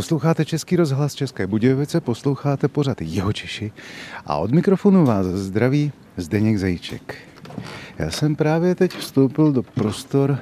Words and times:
Posloucháte 0.00 0.44
Český 0.44 0.76
rozhlas 0.76 1.14
České 1.14 1.46
Budějovice, 1.46 2.00
posloucháte 2.00 2.68
pořad 2.68 3.00
Jeho 3.00 3.32
Češi 3.32 3.72
a 4.26 4.36
od 4.36 4.50
mikrofonu 4.50 5.04
vás 5.04 5.26
zdraví 5.26 5.92
Zdeněk 6.16 6.58
Zajíček. 6.58 7.14
Já 7.98 8.10
jsem 8.10 8.36
právě 8.36 8.74
teď 8.74 8.96
vstoupil 8.96 9.52
do 9.52 9.62
prostor 9.62 10.38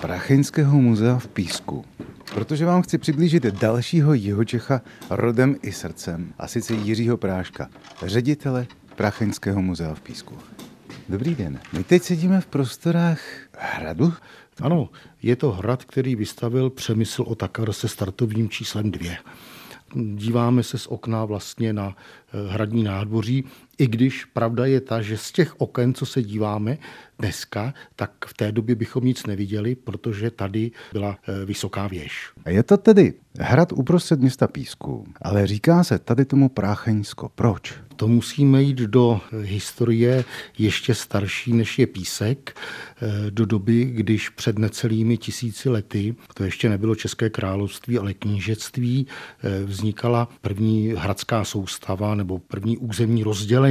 Pracheňského 0.00 0.80
muzea 0.80 1.18
v 1.18 1.28
Písku, 1.28 1.84
protože 2.34 2.66
vám 2.66 2.82
chci 2.82 2.98
přiblížit 2.98 3.46
dalšího 3.46 4.14
Jihočecha 4.14 4.80
rodem 5.10 5.56
i 5.62 5.72
srdcem, 5.72 6.32
a 6.38 6.46
sice 6.46 6.74
Jiřího 6.74 7.16
Práška, 7.16 7.68
ředitele 8.02 8.66
Pracheňského 8.96 9.62
muzea 9.62 9.94
v 9.94 10.00
Písku. 10.00 10.34
Dobrý 11.10 11.34
den. 11.34 11.60
My 11.72 11.84
teď 11.84 12.02
sedíme 12.02 12.40
v 12.40 12.46
prostorách 12.46 13.20
hradu. 13.58 14.12
Ano, 14.60 14.88
je 15.22 15.36
to 15.36 15.50
hrad, 15.50 15.84
který 15.84 16.16
vystavil 16.16 16.70
Přemysl 16.70 17.22
Otakar 17.22 17.72
se 17.72 17.88
startovým 17.88 18.48
číslem 18.48 18.90
2 18.90 19.14
díváme 19.94 20.62
se 20.62 20.78
z 20.78 20.86
okna 20.86 21.24
vlastně 21.24 21.72
na 21.72 21.96
eh, 21.96 22.52
hradní 22.52 22.82
nádvoří, 22.82 23.44
i 23.80 23.86
když 23.86 24.24
pravda 24.24 24.66
je 24.66 24.80
ta, 24.80 25.02
že 25.02 25.16
z 25.18 25.32
těch 25.32 25.60
oken, 25.60 25.94
co 25.94 26.06
se 26.06 26.22
díváme 26.22 26.78
dneska, 27.18 27.74
tak 27.96 28.12
v 28.26 28.34
té 28.34 28.52
době 28.52 28.74
bychom 28.74 29.04
nic 29.04 29.26
neviděli, 29.26 29.74
protože 29.74 30.30
tady 30.30 30.70
byla 30.92 31.18
eh, 31.28 31.44
vysoká 31.44 31.86
věž. 31.86 32.32
Je 32.46 32.62
to 32.62 32.76
tedy 32.76 33.14
hrad 33.38 33.72
uprostřed 33.72 34.20
města 34.20 34.46
Písku, 34.48 35.06
ale 35.22 35.46
říká 35.46 35.84
se 35.84 35.98
tady 35.98 36.24
tomu 36.24 36.48
Prácheňsko. 36.48 37.28
Proč? 37.34 37.74
To 37.96 38.08
musíme 38.08 38.62
jít 38.62 38.76
do 38.76 39.20
historie 39.40 40.24
ještě 40.58 40.94
starší, 40.94 41.52
než 41.52 41.78
je 41.78 41.86
písek, 41.86 42.56
eh, 42.56 43.30
do 43.30 43.46
doby, 43.46 43.84
když 43.84 44.28
před 44.28 44.58
necelými 44.58 45.16
tisíci 45.16 45.68
lety, 45.68 46.14
to 46.34 46.44
ještě 46.44 46.68
nebylo 46.68 46.94
České 46.94 47.30
království, 47.30 47.98
ale 47.98 48.14
knížectví, 48.14 49.06
vznikala 49.64 50.28
první 50.40 50.88
hradská 50.96 51.44
soustava 51.44 52.14
nebo 52.14 52.38
první 52.38 52.78
územní 52.78 53.22
rozdělení 53.22 53.69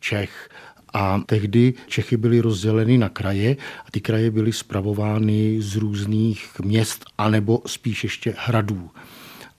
Čech. 0.00 0.48
A 0.92 1.20
tehdy 1.26 1.74
Čechy 1.86 2.16
byly 2.16 2.40
rozděleny 2.40 2.98
na 2.98 3.08
kraje 3.08 3.56
a 3.86 3.90
ty 3.90 4.00
kraje 4.00 4.30
byly 4.30 4.52
spravovány 4.52 5.56
z 5.60 5.76
různých 5.76 6.60
měst 6.64 7.04
anebo 7.18 7.62
spíš 7.66 8.04
ještě 8.04 8.34
hradů. 8.38 8.90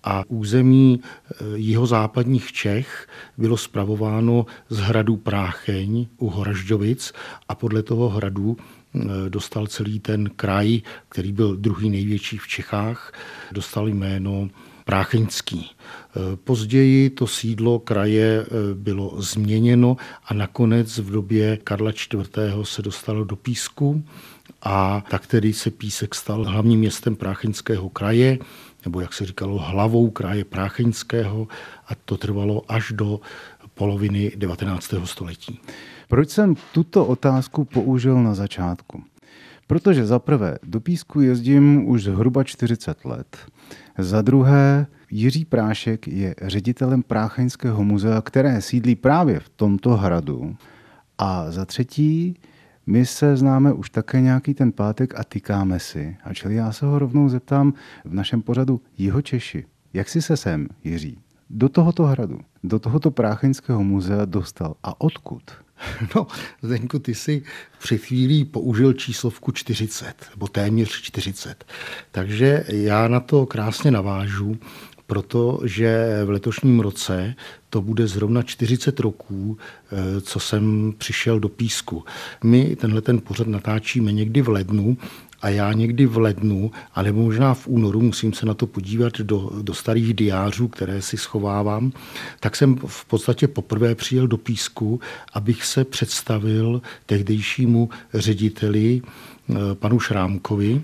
A 0.04 0.24
území 0.28 1.02
eh, 1.02 1.36
jihozápadních 1.56 2.52
Čech 2.52 3.08
bylo 3.38 3.58
spravováno 3.58 4.46
z 4.70 4.78
hradu 4.80 5.18
Prácheň 5.18 6.08
u 6.18 6.30
Horažďovic 6.30 7.14
a 7.50 7.56
podle 7.56 7.84
toho 7.84 8.10
hradu 8.10 8.58
eh, 8.58 9.00
dostal 9.30 9.68
celý 9.68 10.00
ten 10.00 10.30
kraj, 10.36 10.82
který 11.10 11.32
byl 11.32 11.56
druhý 11.56 11.90
největší 11.90 12.38
v 12.38 12.48
Čechách, 12.48 13.14
dostal 13.52 13.88
jméno 13.88 14.50
Prácheňský. 14.90 15.70
Eh, 15.70 16.36
později 16.36 17.10
to 17.10 17.28
sídlo 17.28 17.80
kraje 17.80 18.46
bylo 18.74 19.22
změněno 19.22 19.98
a 20.26 20.34
nakonec 20.34 20.98
v 20.98 21.12
době 21.12 21.58
Karla 21.58 21.92
IV. 21.92 22.30
se 22.64 22.82
dostalo 22.82 23.24
do 23.24 23.36
Písku 23.36 24.04
a 24.64 25.04
tak 25.10 25.28
tedy 25.28 25.54
se 25.54 25.72
Písek 25.72 26.16
stal 26.16 26.44
hlavním 26.44 26.80
městem 26.80 27.16
Prácheňského 27.16 27.90
kraje 27.90 28.38
nebo 28.86 29.02
jak 29.02 29.14
se 29.14 29.26
říkalo, 29.26 29.58
hlavou 29.58 30.10
kraje 30.10 30.46
Prácheňského 30.46 31.48
a 31.88 31.96
to 31.96 32.18
trvalo 32.18 32.64
až 32.68 32.92
do 32.92 33.20
poloviny 33.74 34.32
19. 34.36 34.94
století. 35.04 35.60
Proč 36.08 36.30
jsem 36.30 36.56
tuto 36.74 37.06
otázku 37.06 37.66
použil 37.66 38.24
na 38.24 38.34
začátku? 38.34 39.04
Protože 39.68 40.06
za 40.06 40.20
prvé 40.20 40.58
do 40.64 40.80
Písku 40.80 41.22
jezdím 41.22 41.90
už 41.90 42.04
zhruba 42.04 42.44
40 42.44 43.06
let. 43.06 43.38
Za 43.98 44.22
druhé, 44.22 44.88
Jiří 45.12 45.46
Prášek 45.46 46.08
je 46.08 46.36
ředitelem 46.42 47.04
Prácheňského 47.04 47.84
muzea, 47.84 48.22
které 48.22 48.62
sídlí 48.62 48.96
právě 48.96 49.40
v 49.40 49.50
tomto 49.50 49.96
hradu. 49.96 50.56
A 51.18 51.52
za 51.52 51.66
třetí, 51.66 52.36
my 52.86 53.06
se 53.06 53.38
známe 53.38 53.74
už 53.74 53.90
také 53.90 54.22
nějaký 54.22 54.54
ten 54.54 54.72
pátek 54.72 55.20
a 55.20 55.24
tykáme 55.24 55.80
si. 55.80 56.18
A 56.24 56.34
čili 56.34 56.56
já 56.56 56.72
se 56.72 56.86
ho 56.86 57.00
rovnou 57.00 57.30
zeptám 57.30 57.74
v 58.06 58.14
našem 58.14 58.42
pořadu 58.42 58.82
Jiho 58.98 59.22
Češi. 59.22 59.66
Jak 59.94 60.10
jsi 60.10 60.22
se 60.22 60.38
sem, 60.38 60.68
Jiří, 60.84 61.20
do 61.50 61.70
tohoto 61.70 62.04
hradu, 62.04 62.40
do 62.64 62.80
tohoto 62.80 63.12
Prácheňského 63.12 63.84
muzea 63.84 64.26
dostal 64.26 64.76
a 64.84 65.02
odkud? 65.02 65.44
No, 66.16 66.28
Zdeňku, 66.62 67.00
ty 67.00 67.16
si 67.16 67.44
před 67.80 67.98
chvílí 67.98 68.46
použil 68.46 68.94
číslovku 68.94 69.52
40, 69.52 70.14
nebo 70.36 70.48
téměř 70.48 71.02
40. 71.02 71.66
Takže 72.12 72.66
já 72.68 73.08
na 73.08 73.20
to 73.20 73.46
krásně 73.46 73.92
navážu 73.92 74.58
protože 75.10 76.22
v 76.26 76.30
letošním 76.30 76.80
roce 76.80 77.36
to 77.70 77.82
bude 77.82 78.08
zrovna 78.08 78.44
40 78.44 79.00
roků, 79.00 79.58
eh, 79.92 80.22
co 80.22 80.40
jsem 80.40 80.94
přišel 80.98 81.40
do 81.40 81.50
Písku. 81.50 82.04
My 82.44 82.76
tenhle 82.76 83.02
ten 83.02 83.22
pořad 83.22 83.48
natáčíme 83.48 84.12
někdy 84.12 84.42
v 84.42 84.50
lednu 84.50 84.98
a 85.42 85.50
já 85.50 85.74
někdy 85.74 86.06
v 86.06 86.18
lednu, 86.18 86.72
anebo 86.96 87.22
možná 87.22 87.54
v 87.54 87.68
únoru, 87.68 88.02
musím 88.02 88.34
se 88.34 88.46
na 88.46 88.54
to 88.54 88.68
podívat 88.68 89.18
do, 89.18 89.50
do 89.62 89.74
starých 89.74 90.14
diářů, 90.14 90.68
které 90.68 91.02
si 91.02 91.18
schovávám, 91.18 91.92
tak 92.40 92.56
jsem 92.56 92.76
v 92.86 93.06
podstatě 93.06 93.48
poprvé 93.48 93.96
přijel 93.96 94.28
do 94.28 94.38
Písku, 94.38 95.00
abych 95.34 95.66
se 95.66 95.86
představil 95.86 96.82
tehdejšímu 97.06 97.90
řediteli 98.14 99.02
eh, 99.02 99.54
panu 99.74 100.00
Šrámkovi, 100.00 100.82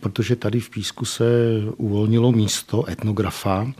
protože 0.00 0.36
tady 0.36 0.60
v 0.60 0.70
Písku 0.70 1.04
se 1.04 1.24
uvolnilo 1.76 2.32
místo 2.32 2.90
etnografa 2.90 3.72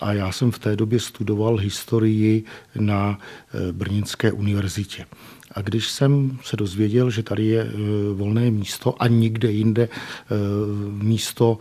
a 0.00 0.12
já 0.12 0.32
jsem 0.32 0.50
v 0.50 0.58
té 0.58 0.76
době 0.76 1.00
studoval 1.00 1.56
historii 1.56 2.44
na 2.78 3.18
eh, 3.18 3.72
Brněnské 3.72 4.32
univerzitě. 4.32 5.06
A 5.52 5.62
když 5.62 5.90
jsem 5.90 6.38
se 6.44 6.56
dozvěděl, 6.56 7.10
že 7.10 7.22
tady 7.22 7.46
je 7.46 7.62
eh, 7.62 7.72
volné 8.14 8.50
místo 8.50 9.02
a 9.02 9.06
nikde 9.06 9.52
jinde 9.52 9.88
eh, 9.88 10.36
místo 11.02 11.58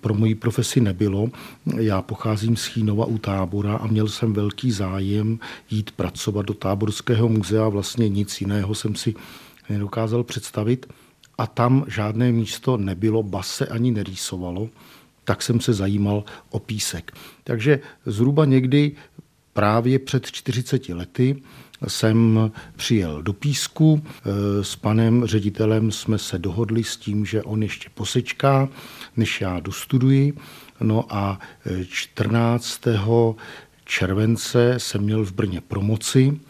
pro 0.00 0.14
moji 0.14 0.34
profesi 0.34 0.80
nebylo, 0.80 1.30
já 1.76 2.02
pocházím 2.02 2.56
z 2.56 2.64
Chínova 2.64 3.06
u 3.06 3.18
tábora 3.18 3.76
a 3.76 3.86
měl 3.86 4.08
jsem 4.08 4.32
velký 4.32 4.70
zájem 4.70 5.38
jít 5.70 5.90
pracovat 5.90 6.46
do 6.46 6.54
táborského 6.54 7.28
muzea. 7.28 7.68
Vlastně 7.68 8.08
nic 8.08 8.40
jiného 8.40 8.74
jsem 8.74 8.94
si 8.94 9.14
nedokázal 9.68 10.24
představit 10.24 10.86
a 11.38 11.46
tam 11.46 11.84
žádné 11.88 12.32
místo 12.32 12.76
nebylo, 12.76 13.22
bas 13.22 13.48
se 13.48 13.66
ani 13.66 13.90
nerýsovalo, 13.90 14.68
tak 15.28 15.42
jsem 15.42 15.60
se 15.60 15.72
zajímal 15.72 16.24
o 16.50 16.58
písek. 16.58 17.12
Takže 17.44 17.80
zhruba 18.06 18.44
někdy 18.44 18.92
právě 19.52 19.98
před 19.98 20.26
40 20.26 20.88
lety 20.88 21.42
jsem 21.88 22.50
přijel 22.76 23.22
do 23.22 23.32
Písku. 23.32 24.02
E, 24.02 24.64
s 24.64 24.76
panem 24.76 25.26
ředitelem 25.26 25.92
jsme 25.92 26.18
se 26.18 26.38
dohodli 26.38 26.84
s 26.84 26.96
tím, 26.96 27.26
že 27.26 27.42
on 27.42 27.62
ještě 27.62 27.88
posečká, 27.94 28.68
než 29.16 29.40
já 29.40 29.60
dostuduji. 29.60 30.32
No 30.80 31.04
a 31.08 31.40
14. 31.88 32.80
července 33.84 34.74
jsem 34.78 35.00
měl 35.00 35.24
v 35.24 35.32
Brně 35.32 35.60
promoci 35.60 36.40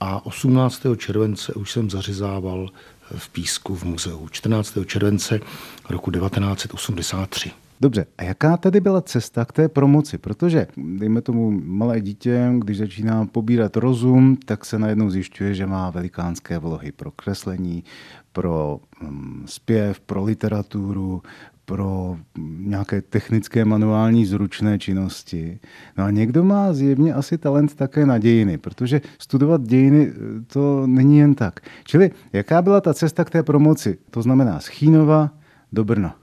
a 0.00 0.26
18. 0.26 0.82
července 0.96 1.54
už 1.54 1.72
jsem 1.72 1.90
zařezával 1.90 2.68
v 3.16 3.28
Písku 3.28 3.76
v 3.76 3.84
muzeu 3.84 4.28
14. 4.28 4.78
července 4.86 5.40
roku 5.88 6.10
1983. 6.10 7.65
Dobře, 7.80 8.06
a 8.18 8.22
jaká 8.22 8.56
tedy 8.56 8.80
byla 8.80 9.00
cesta 9.00 9.44
k 9.44 9.52
té 9.52 9.68
promoci? 9.68 10.18
Protože, 10.18 10.66
dejme 10.76 11.20
tomu, 11.22 11.60
malé 11.64 12.00
dítě, 12.00 12.52
když 12.58 12.78
začíná 12.78 13.26
pobírat 13.26 13.76
rozum, 13.76 14.36
tak 14.36 14.64
se 14.64 14.78
najednou 14.78 15.10
zjišťuje, 15.10 15.54
že 15.54 15.66
má 15.66 15.90
velikánské 15.90 16.58
vlohy 16.58 16.92
pro 16.92 17.10
kreslení, 17.10 17.84
pro 18.32 18.80
um, 19.02 19.42
zpěv, 19.46 20.00
pro 20.00 20.24
literaturu, 20.24 21.22
pro 21.64 22.16
nějaké 22.58 23.02
technické 23.02 23.64
manuální 23.64 24.26
zručné 24.26 24.78
činnosti. 24.78 25.58
No 25.96 26.04
a 26.04 26.10
někdo 26.10 26.44
má 26.44 26.72
zjevně 26.72 27.14
asi 27.14 27.38
talent 27.38 27.74
také 27.74 28.06
na 28.06 28.18
dějiny, 28.18 28.58
protože 28.58 29.00
studovat 29.18 29.62
dějiny 29.62 30.12
eh, 30.12 30.44
to 30.46 30.86
není 30.86 31.18
jen 31.18 31.34
tak. 31.34 31.60
Čili 31.84 32.10
jaká 32.32 32.62
byla 32.62 32.80
ta 32.80 32.94
cesta 32.94 33.24
k 33.24 33.30
té 33.30 33.42
promoci? 33.42 33.98
To 34.10 34.22
znamená 34.22 34.60
z 34.60 34.66
Chínova 34.66 35.30
do 35.72 35.84
Brna. 35.84 36.16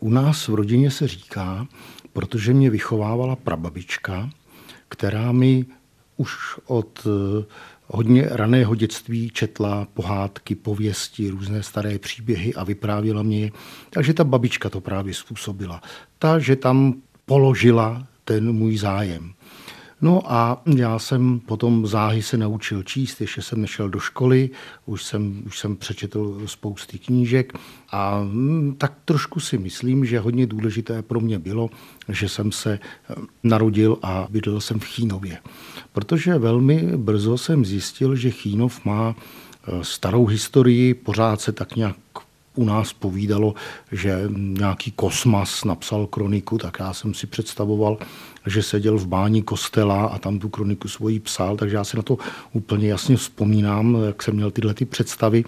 U 0.00 0.10
nás 0.10 0.48
v 0.48 0.54
rodině 0.54 0.90
se 0.90 1.08
říká, 1.08 1.66
protože 2.12 2.54
mě 2.54 2.70
vychovávala 2.70 3.36
prababička, 3.36 4.30
která 4.88 5.32
mi 5.32 5.66
už 6.16 6.34
od 6.66 7.06
eh, 7.06 7.44
hodně 7.86 8.28
raného 8.30 8.74
dětství 8.74 9.30
četla 9.30 9.86
pohádky, 9.94 10.54
pověsti, 10.54 11.30
různé 11.30 11.62
staré 11.62 11.98
příběhy 11.98 12.54
a 12.54 12.64
vyprávěla 12.64 13.22
mě 13.22 13.40
je. 13.40 13.50
Takže 13.90 14.14
ta 14.14 14.24
babička 14.24 14.70
to 14.70 14.80
právě 14.80 15.14
způsobila. 15.14 15.82
Ta, 16.18 16.38
že 16.38 16.56
tam 16.56 16.94
položila 17.26 18.06
ten 18.24 18.52
můj 18.52 18.76
zájem. 18.76 19.32
No 20.00 20.32
a 20.32 20.62
já 20.76 20.98
jsem 20.98 21.40
potom 21.40 21.86
záhy 21.86 22.22
se 22.22 22.36
naučil 22.36 22.82
číst, 22.82 23.20
ještě 23.20 23.42
jsem 23.42 23.60
nešel 23.60 23.88
do 23.88 24.00
školy, 24.00 24.50
už 24.86 25.04
jsem, 25.04 25.42
už 25.46 25.58
jsem 25.58 25.76
přečetl 25.76 26.42
spousty 26.46 26.98
knížek 26.98 27.52
a 27.90 28.20
mm, 28.20 28.74
tak 28.78 28.92
trošku 29.04 29.40
si 29.40 29.58
myslím, 29.58 30.04
že 30.04 30.20
hodně 30.20 30.46
důležité 30.46 31.02
pro 31.02 31.20
mě 31.20 31.38
bylo, 31.38 31.70
že 32.08 32.28
jsem 32.28 32.52
se 32.52 32.72
eh, 32.72 33.14
narodil 33.42 33.98
a 34.02 34.26
bydlel 34.30 34.60
jsem 34.60 34.80
v 34.80 34.84
Chínově. 34.84 35.38
Protože 35.92 36.38
velmi 36.38 36.96
brzo 36.96 37.38
jsem 37.38 37.64
zjistil, 37.64 38.16
že 38.16 38.30
Chínov 38.30 38.84
má 38.84 39.14
eh, 39.16 39.72
starou 39.82 40.26
historii, 40.26 40.94
pořád 40.94 41.40
se 41.40 41.52
tak 41.52 41.76
nějak 41.76 41.96
u 42.56 42.64
nás 42.64 42.92
povídalo, 42.92 43.54
že 43.92 44.22
nějaký 44.36 44.90
kosmas 44.90 45.64
napsal 45.64 46.06
kroniku, 46.06 46.58
tak 46.58 46.76
já 46.80 46.92
jsem 46.92 47.14
si 47.14 47.26
představoval, 47.26 47.98
že 48.46 48.62
seděl 48.62 48.98
v 48.98 49.06
bání 49.06 49.42
kostela 49.42 50.06
a 50.06 50.18
tam 50.18 50.38
tu 50.38 50.48
kroniku 50.48 50.88
svoji 50.88 51.20
psal, 51.20 51.56
takže 51.56 51.76
já 51.76 51.84
si 51.84 51.96
na 51.96 52.02
to 52.02 52.18
úplně 52.52 52.88
jasně 52.88 53.16
vzpomínám, 53.16 53.98
jak 54.06 54.22
jsem 54.22 54.34
měl 54.34 54.50
tyhle 54.50 54.74
ty 54.74 54.84
představy. 54.84 55.44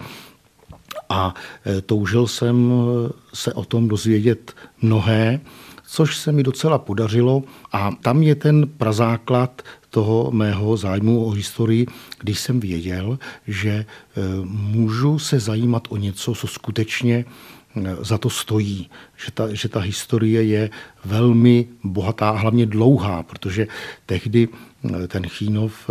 A 1.09 1.33
e, 1.65 1.81
toužil 1.81 2.27
jsem 2.27 2.71
se 3.33 3.53
o 3.53 3.65
tom 3.65 3.87
dozvědět 3.87 4.55
mnohé, 4.81 5.39
což 5.91 6.17
se 6.17 6.31
mi 6.31 6.43
docela 6.43 6.77
podařilo. 6.77 7.43
A 7.71 7.91
tam 8.01 8.23
je 8.23 8.35
ten 8.35 8.67
prazáklad 8.67 9.61
toho 9.89 10.31
mého 10.31 10.77
zájmu 10.77 11.25
o 11.25 11.29
historii, 11.29 11.87
když 12.19 12.39
jsem 12.39 12.59
věděl, 12.59 13.19
že 13.47 13.69
e, 13.69 13.85
můžu 14.45 15.19
se 15.19 15.39
zajímat 15.39 15.87
o 15.89 15.97
něco, 15.97 16.33
co 16.35 16.47
skutečně 16.47 17.25
e, 17.75 17.95
za 18.05 18.17
to 18.17 18.29
stojí, 18.29 18.89
že 19.25 19.31
ta, 19.31 19.53
že 19.53 19.69
ta 19.69 19.79
historie 19.79 20.43
je 20.43 20.69
velmi 21.05 21.67
bohatá 21.83 22.29
a 22.29 22.37
hlavně 22.37 22.65
dlouhá, 22.65 23.23
protože 23.23 23.67
tehdy 24.05 24.47
e, 25.03 25.07
ten 25.07 25.27
Chínov, 25.27 25.89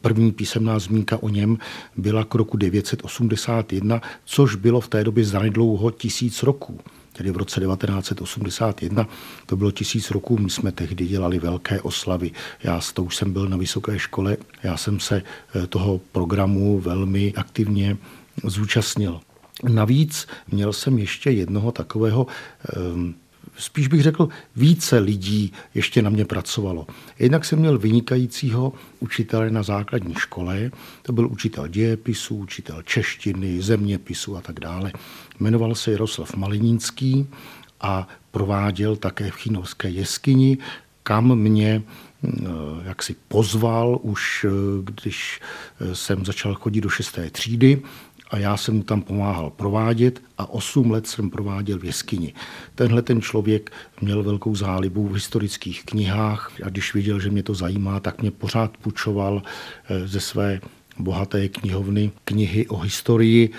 první 0.00 0.32
písemná 0.32 0.78
zmínka 0.78 1.22
o 1.22 1.28
něm 1.28 1.58
byla 1.96 2.24
k 2.24 2.34
roku 2.34 2.56
981, 2.56 4.00
což 4.24 4.54
bylo 4.54 4.80
v 4.80 4.88
té 4.88 5.04
době 5.04 5.24
zanedlouho 5.24 5.90
tisíc 5.90 6.42
roků 6.42 6.80
tedy 7.18 7.30
v 7.30 7.36
roce 7.36 7.60
1981, 7.60 9.08
to 9.46 9.56
bylo 9.56 9.70
tisíc 9.70 10.10
roků, 10.10 10.38
my 10.38 10.50
jsme 10.50 10.72
tehdy 10.72 11.06
dělali 11.06 11.38
velké 11.38 11.80
oslavy. 11.80 12.30
Já 12.62 12.80
to 12.94 13.04
už 13.04 13.16
jsem 13.16 13.32
byl 13.32 13.48
na 13.48 13.56
vysoké 13.56 13.98
škole, 13.98 14.36
já 14.62 14.76
jsem 14.76 15.00
se 15.00 15.22
eh, 15.22 15.66
toho 15.66 16.00
programu 16.12 16.80
velmi 16.80 17.34
aktivně 17.36 17.96
zúčastnil. 18.44 19.20
Navíc 19.68 20.26
měl 20.50 20.72
jsem 20.72 20.98
ještě 20.98 21.30
jednoho 21.30 21.72
takového 21.72 22.26
um, 22.94 23.14
spíš 23.58 23.88
bych 23.88 24.02
řekl, 24.02 24.28
více 24.56 24.98
lidí 24.98 25.52
ještě 25.74 26.02
na 26.02 26.10
mě 26.10 26.24
pracovalo. 26.24 26.86
Jednak 27.18 27.44
jsem 27.44 27.58
měl 27.58 27.78
vynikajícího 27.78 28.72
učitele 29.00 29.50
na 29.50 29.62
základní 29.62 30.14
škole, 30.14 30.70
to 31.02 31.12
byl 31.12 31.26
učitel 31.26 31.68
dějepisu, 31.68 32.36
učitel 32.36 32.82
češtiny, 32.82 33.62
zeměpisu 33.62 34.36
a 34.36 34.40
tak 34.40 34.60
dále. 34.60 34.92
Jmenoval 35.40 35.74
se 35.74 35.92
Jaroslav 35.92 36.34
Malinínský 36.34 37.26
a 37.80 38.08
prováděl 38.30 38.96
také 38.96 39.30
v 39.30 39.36
Chinovské 39.36 39.88
jeskyni, 39.88 40.58
kam 41.02 41.38
mě 41.38 41.82
eh, 42.24 42.30
jak 42.84 43.02
si 43.02 43.16
pozval 43.28 43.98
už, 44.02 44.46
eh, 44.48 44.50
když 44.84 45.40
eh, 45.80 45.94
jsem 45.94 46.24
začal 46.24 46.54
chodit 46.54 46.80
do 46.80 46.88
šesté 46.88 47.30
třídy 47.30 47.82
a 48.30 48.38
já 48.38 48.56
jsem 48.56 48.76
mu 48.76 48.82
tam 48.82 49.02
pomáhal 49.02 49.50
provádět 49.50 50.22
a 50.38 50.50
8 50.50 50.90
let 50.90 51.06
jsem 51.06 51.30
prováděl 51.30 51.78
v 51.78 51.84
jeskyni. 51.84 52.34
Tenhle 52.74 53.02
ten 53.02 53.20
člověk 53.20 53.72
měl 54.00 54.22
velkou 54.22 54.54
zálibu 54.54 55.08
v 55.08 55.14
historických 55.14 55.84
knihách 55.84 56.52
a 56.64 56.68
když 56.68 56.94
viděl, 56.94 57.20
že 57.20 57.30
mě 57.30 57.42
to 57.42 57.54
zajímá, 57.54 58.00
tak 58.00 58.22
mě 58.22 58.30
pořád 58.30 58.76
půjčoval 58.76 59.42
eh, 59.88 60.08
ze 60.08 60.20
své 60.20 60.60
bohaté 60.98 61.48
knihovny 61.48 62.12
knihy 62.24 62.66
o 62.66 62.78
historii 62.78 63.50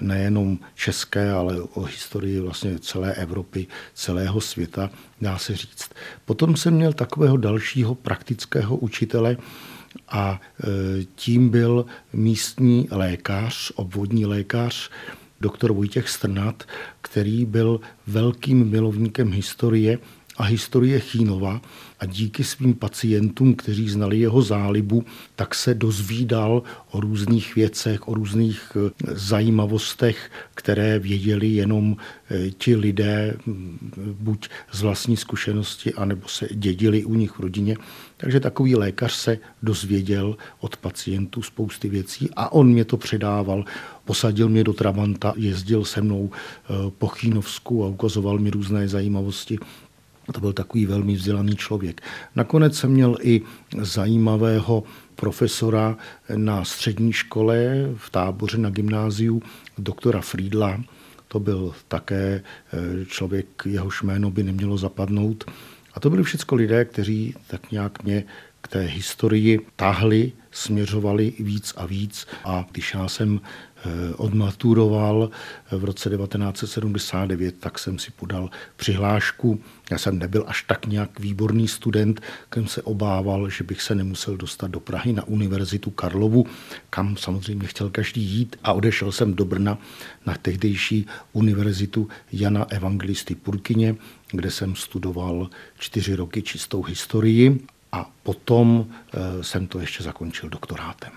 nejenom 0.00 0.58
české, 0.74 1.30
ale 1.30 1.62
o 1.62 1.82
historii 1.82 2.40
vlastně 2.40 2.78
celé 2.78 3.14
Evropy, 3.14 3.66
celého 3.94 4.40
světa, 4.40 4.90
dá 5.20 5.38
se 5.38 5.56
říct. 5.56 5.90
Potom 6.24 6.56
jsem 6.56 6.74
měl 6.74 6.92
takového 6.92 7.36
dalšího 7.36 7.94
praktického 7.94 8.76
učitele, 8.76 9.36
a 10.08 10.40
e, 10.40 10.66
tím 11.14 11.48
byl 11.48 11.86
místní 12.12 12.88
lékař, 12.90 13.72
obvodní 13.74 14.26
lékař, 14.26 14.90
doktor 15.40 15.72
Vojtěch 15.72 16.08
Strnat, 16.08 16.62
který 17.00 17.44
byl 17.44 17.80
velkým 18.06 18.70
milovníkem 18.70 19.32
historie 19.32 19.98
a 20.38 20.42
historie 20.44 21.00
Chínova 21.00 21.60
a 22.00 22.06
díky 22.06 22.44
svým 22.44 22.74
pacientům, 22.74 23.54
kteří 23.54 23.88
znali 23.88 24.18
jeho 24.18 24.42
zálibu, 24.42 25.04
tak 25.36 25.54
se 25.54 25.74
dozvídal 25.74 26.62
o 26.90 27.00
různých 27.00 27.54
věcech, 27.54 28.08
o 28.08 28.14
různých 28.14 28.76
eh, 28.76 28.90
zajímavostech, 29.14 30.30
které 30.54 30.98
věděli 30.98 31.48
jenom 31.48 31.96
eh, 32.30 32.50
ti 32.50 32.76
lidé, 32.76 33.36
mm, 33.46 33.92
buď 34.20 34.48
z 34.72 34.82
vlastní 34.82 35.16
zkušenosti, 35.16 35.94
anebo 35.94 36.28
se 36.28 36.48
dědili 36.50 37.04
u 37.04 37.14
nich 37.14 37.30
v 37.30 37.40
rodině. 37.40 37.76
Takže 38.16 38.40
takový 38.40 38.76
lékař 38.76 39.12
se 39.12 39.38
dozvěděl 39.62 40.36
od 40.60 40.76
pacientů 40.76 41.42
spousty 41.42 41.88
věcí 41.88 42.30
a 42.36 42.52
on 42.52 42.68
mě 42.68 42.84
to 42.84 42.96
předával. 42.96 43.64
Posadil 44.04 44.48
mě 44.48 44.64
do 44.64 44.72
Trabanta, 44.72 45.34
jezdil 45.36 45.84
se 45.84 46.02
mnou 46.02 46.30
eh, 46.30 46.90
po 46.98 47.06
Chínovsku 47.06 47.84
a 47.84 47.88
ukazoval 47.88 48.38
mi 48.38 48.50
různé 48.50 48.88
zajímavosti 48.88 49.58
to 50.32 50.40
byl 50.40 50.52
takový 50.52 50.86
velmi 50.86 51.14
vzdělaný 51.14 51.56
člověk. 51.56 52.00
Nakonec 52.36 52.76
jsem 52.76 52.90
měl 52.90 53.16
i 53.22 53.42
zajímavého 53.80 54.82
profesora 55.16 55.96
na 56.36 56.64
střední 56.64 57.12
škole 57.12 57.88
v 57.96 58.10
táboře 58.10 58.58
na 58.58 58.70
gymnáziu, 58.70 59.42
doktora 59.78 60.20
Friedla. 60.20 60.80
To 61.28 61.40
byl 61.40 61.72
také 61.88 62.42
eh, 62.72 63.04
člověk, 63.04 63.46
jehož 63.64 64.02
jméno 64.02 64.30
by 64.30 64.42
nemělo 64.42 64.78
zapadnout. 64.78 65.44
A 65.94 66.00
to 66.00 66.10
byli 66.10 66.22
všechno 66.22 66.56
lidé, 66.56 66.84
kteří 66.84 67.34
tak 67.46 67.72
nějak 67.72 68.04
mě 68.04 68.24
k 68.60 68.68
té 68.68 68.80
historii 68.80 69.66
tahli, 69.76 70.32
směřovali 70.50 71.32
víc 71.38 71.74
a 71.76 71.86
víc. 71.86 72.26
A 72.44 72.66
když 72.72 72.94
já 72.94 73.08
jsem 73.08 73.40
Eh, 73.84 74.14
odmaturoval 74.14 75.30
v 75.70 75.84
roce 75.84 76.10
1979, 76.10 77.54
tak 77.60 77.78
jsem 77.78 77.98
si 77.98 78.10
podal 78.10 78.50
přihlášku. 78.76 79.60
Já 79.90 79.98
jsem 79.98 80.18
nebyl 80.18 80.44
až 80.46 80.62
tak 80.62 80.86
nějak 80.86 81.20
výborný 81.20 81.68
student, 81.68 82.20
jsem 82.54 82.66
se 82.66 82.82
obával, 82.82 83.50
že 83.50 83.64
bych 83.64 83.82
se 83.82 83.94
nemusel 83.94 84.36
dostat 84.36 84.70
do 84.70 84.80
Prahy 84.80 85.12
na 85.12 85.24
Univerzitu 85.24 85.90
Karlovu, 85.90 86.46
kam 86.90 87.16
samozřejmě 87.16 87.66
chtěl 87.66 87.90
každý 87.90 88.22
jít 88.22 88.56
a 88.64 88.72
odešel 88.72 89.12
jsem 89.12 89.34
do 89.34 89.44
Brna 89.44 89.78
na 90.26 90.34
tehdejší 90.42 91.06
univerzitu 91.32 92.08
Jana 92.32 92.66
Evangelisty 92.70 93.34
Purkyně, 93.34 93.96
kde 94.30 94.50
jsem 94.50 94.76
studoval 94.76 95.50
čtyři 95.78 96.14
roky 96.14 96.42
čistou 96.42 96.82
historii 96.82 97.60
a 97.92 98.10
potom 98.22 98.86
eh, 98.86 99.44
jsem 99.44 99.66
to 99.66 99.80
ještě 99.80 100.04
zakončil 100.04 100.48
doktorátem. 100.48 101.12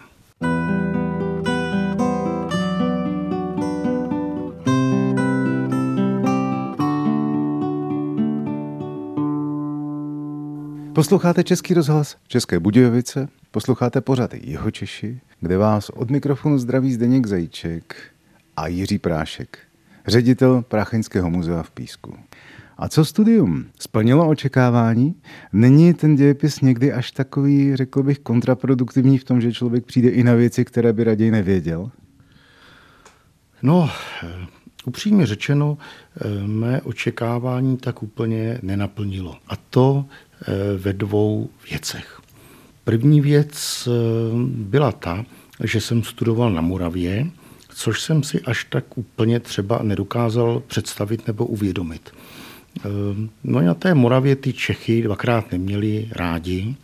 Posloucháte 10.94 11.44
Český 11.44 11.74
rozhlas 11.74 12.18
České 12.28 12.60
Budějovice, 12.60 13.28
posloucháte 13.52 14.02
pořady 14.02 14.42
Jeho 14.44 14.72
Češi, 14.72 15.22
kde 15.40 15.58
vás 15.58 15.90
od 15.90 16.10
mikrofonu 16.10 16.58
zdraví 16.58 16.94
Zdeněk 16.94 17.28
Zajíček 17.28 17.96
a 18.58 18.68
Jiří 18.68 19.00
Prášek, 19.00 19.60
ředitel 20.08 20.62
Prácheňského 20.62 21.30
muzea 21.30 21.64
v 21.64 21.72
Písku. 21.72 22.18
A 22.82 22.90
co 22.90 23.06
studium? 23.06 23.66
Splnilo 23.80 24.30
očekávání? 24.30 25.16
Není 25.54 25.94
ten 25.94 26.16
dějepis 26.16 26.62
někdy 26.62 26.94
až 26.94 27.12
takový, 27.12 27.76
řekl 27.76 28.04
bych, 28.04 28.20
kontraproduktivní 28.20 29.18
v 29.18 29.24
tom, 29.24 29.42
že 29.42 29.54
člověk 29.54 29.86
přijde 29.86 30.10
i 30.10 30.24
na 30.24 30.34
věci, 30.34 30.66
které 30.66 30.94
by 30.94 31.04
raději 31.04 31.32
nevěděl? 31.32 31.92
No, 33.62 33.90
upřímně 34.86 35.26
řečeno, 35.26 35.78
mé 36.46 36.82
očekávání 36.82 37.78
tak 37.78 38.04
úplně 38.04 38.60
nenaplnilo. 38.62 39.36
A 39.48 39.56
to 39.70 40.06
Eh, 40.42 40.78
ve 40.78 40.94
dvou 40.94 41.50
věcech. 41.70 42.22
První 42.84 43.22
věc 43.22 43.88
eh, 43.88 43.92
byla 44.48 44.92
ta, 44.92 45.26
že 45.64 45.82
jsem 45.82 46.04
studoval 46.04 46.52
na 46.52 46.62
Moravě, 46.62 47.28
což 47.70 48.02
jsem 48.02 48.24
si 48.24 48.42
až 48.42 48.66
tak 48.66 48.98
úplně 48.98 49.40
třeba 49.40 49.80
nedokázal 49.84 50.64
představit 50.68 51.28
nebo 51.28 51.46
uvědomit. 51.46 52.12
Eh, 52.80 52.90
no 53.44 53.62
na 53.62 53.74
té 53.74 53.94
Moravě 53.94 54.36
ty 54.36 54.54
Čechy 54.54 55.02
dvakrát 55.02 55.52
neměli 55.52 56.08
rádi 56.12 56.76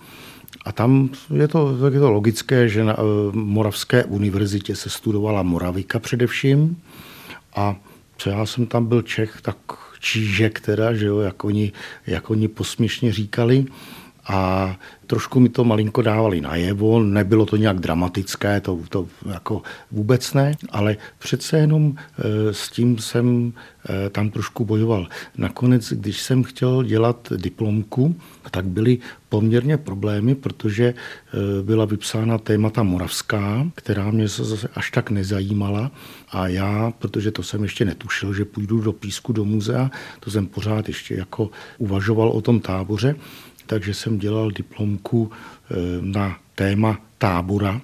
a 0.65 0.71
tam 0.71 1.09
je 1.35 1.47
to, 1.47 1.77
je 1.91 1.99
to 1.99 2.11
logické, 2.11 2.69
že 2.69 2.83
na 2.83 2.97
Moravské 3.31 4.03
univerzitě 4.03 4.75
se 4.75 4.89
studovala 4.89 5.43
Moravika 5.43 5.99
především 5.99 6.77
a 7.55 7.75
co 8.17 8.29
já 8.29 8.45
jsem 8.45 8.65
tam 8.65 8.85
byl 8.85 9.01
Čech, 9.01 9.41
tak 9.41 9.57
čížek 9.99 10.59
teda, 10.59 10.93
že 10.93 11.05
jo, 11.05 11.19
jak 11.19 11.43
oni, 11.43 11.71
jak 12.07 12.29
oni 12.29 12.47
posměšně 12.47 13.13
říkali. 13.13 13.65
A 14.27 14.75
trošku 15.07 15.39
mi 15.39 15.49
to 15.49 15.63
malinko 15.63 16.01
dávali 16.01 16.41
najevo, 16.41 17.03
nebylo 17.03 17.45
to 17.45 17.55
nějak 17.55 17.79
dramatické, 17.79 18.61
to, 18.61 18.79
to 18.89 19.07
jako 19.33 19.61
vůbec 19.91 20.33
ne, 20.33 20.55
ale 20.69 20.97
přece 21.17 21.57
jenom 21.57 21.95
e, 21.95 22.53
s 22.53 22.69
tím 22.69 22.97
jsem 22.97 23.53
e, 23.89 24.09
tam 24.09 24.29
trošku 24.29 24.65
bojoval. 24.65 25.07
Nakonec, 25.37 25.93
když 25.93 26.21
jsem 26.21 26.43
chtěl 26.43 26.83
dělat 26.83 27.33
diplomku, 27.37 28.15
tak 28.51 28.65
byly 28.65 28.97
poměrně 29.29 29.77
problémy, 29.77 30.35
protože 30.35 30.85
e, 30.85 30.93
byla 31.63 31.85
vypsána 31.85 32.37
témata 32.37 32.83
moravská, 32.83 33.67
která 33.75 34.11
mě 34.11 34.27
zase 34.27 34.67
až 34.75 34.91
tak 34.91 35.09
nezajímala 35.09 35.91
a 36.31 36.47
já, 36.47 36.93
protože 36.99 37.31
to 37.31 37.43
jsem 37.43 37.63
ještě 37.63 37.85
netušil, 37.85 38.33
že 38.33 38.45
půjdu 38.45 38.81
do 38.81 38.93
Písku 38.93 39.33
do 39.33 39.45
muzea, 39.45 39.91
to 40.19 40.31
jsem 40.31 40.47
pořád 40.47 40.87
ještě 40.87 41.15
jako 41.15 41.49
uvažoval 41.77 42.29
o 42.29 42.41
tom 42.41 42.59
táboře, 42.59 43.15
takže 43.67 43.93
jsem 43.93 44.19
dělal 44.19 44.51
diplomku 44.51 45.31
eh, 45.31 45.75
na 46.01 46.39
téma 46.55 46.99
tábora, 47.17 47.81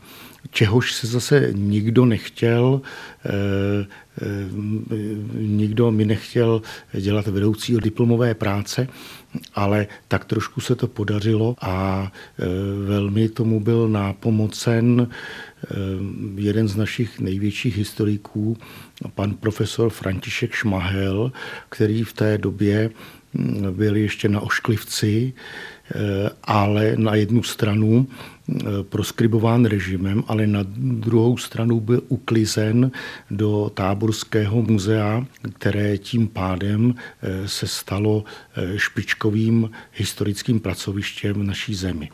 čehož 0.52 0.94
se 0.94 1.08
zase 1.08 1.50
nikdo 1.54 2.06
nechtěl, 2.06 2.82
eh, 3.26 3.32
eh, 4.22 4.26
nikdo 5.34 5.92
mi 5.92 6.06
nechtěl 6.06 6.62
dělat 7.00 7.28
vedoucího 7.28 7.80
diplomové 7.80 8.34
práce, 8.34 8.88
ale 9.56 9.88
tak 10.08 10.26
trošku 10.26 10.62
se 10.62 10.76
to 10.76 10.88
podařilo 10.88 11.56
a 11.62 12.12
velmi 12.86 13.30
tomu 13.30 13.60
byl 13.60 13.90
nápomocen 13.90 15.08
jeden 16.36 16.68
z 16.68 16.76
našich 16.76 17.20
největších 17.20 17.78
historiků, 17.78 18.58
pan 19.16 19.34
profesor 19.34 19.90
František 19.90 20.52
Šmahel, 20.54 21.32
který 21.70 22.04
v 22.04 22.14
té 22.14 22.38
době 22.38 22.90
hm, 23.34 23.74
byl 23.74 23.96
ještě 23.96 24.30
na 24.30 24.42
Ošklivci, 24.42 25.34
Eh, 25.96 26.30
ale 26.44 26.96
na 26.98 27.16
jednu 27.16 27.44
stranu 27.44 28.08
eh, 28.08 28.64
proskribován 28.84 29.66
režimem, 29.66 30.24
ale 30.28 30.48
na 30.48 30.60
druhou 30.78 31.38
stranu 31.38 31.80
byl 31.80 32.02
uklizen 32.08 32.92
do 33.32 33.72
táborského 33.74 34.62
muzea, 34.62 35.26
které 35.60 35.98
tím 35.98 36.28
pádem 36.28 36.96
eh, 36.98 37.48
se 37.48 37.68
stalo 37.68 38.24
špičkovým 38.78 39.72
historickým 39.94 40.60
pracovištěm 40.60 41.46
naší 41.46 41.76
zemi. 41.76 42.10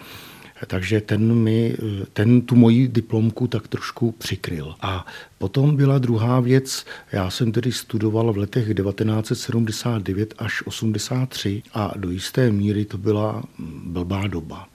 Takže 0.67 1.01
ten, 1.01 1.33
mi, 1.33 1.75
ten 2.13 2.41
tu 2.41 2.55
moji 2.55 2.87
diplomku 2.87 3.47
tak 3.47 3.67
trošku 3.67 4.11
přikryl. 4.11 4.75
A 4.81 5.05
potom 5.37 5.75
byla 5.75 5.97
druhá 5.97 6.39
věc, 6.39 6.85
já 7.11 7.29
jsem 7.29 7.51
tedy 7.51 7.71
studoval 7.71 8.33
v 8.33 8.37
letech 8.37 8.65
1979 8.65 10.33
až 10.37 10.67
83 10.67 11.63
a 11.73 11.91
do 11.97 12.11
jisté 12.11 12.51
míry 12.51 12.85
to 12.85 12.97
byla 12.97 13.43
blbá 13.85 14.27
doba. 14.27 14.67